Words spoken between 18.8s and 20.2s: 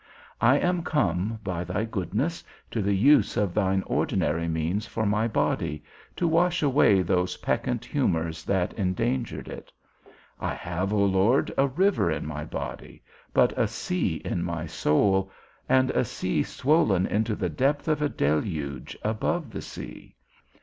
above the sea.